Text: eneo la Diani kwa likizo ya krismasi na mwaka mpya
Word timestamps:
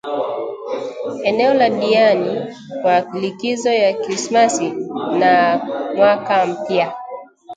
eneo 1.23 1.53
la 1.53 1.69
Diani 1.69 2.55
kwa 2.81 2.99
likizo 2.99 3.69
ya 3.73 3.93
krismasi 3.93 4.73
na 5.19 5.61
mwaka 5.95 6.45
mpya 6.45 6.93